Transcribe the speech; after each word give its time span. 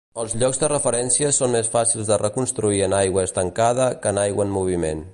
Els 0.21 0.31
llocs 0.43 0.59
de 0.61 0.69
referència 0.71 1.29
són 1.39 1.53
més 1.57 1.69
fàcils 1.75 2.09
de 2.13 2.19
reconstruir 2.23 2.83
en 2.89 2.99
aigua 3.03 3.29
estancada 3.31 3.89
que 4.03 4.15
en 4.17 4.23
aigua 4.27 4.51
en 4.51 4.61
moviment. 4.61 5.09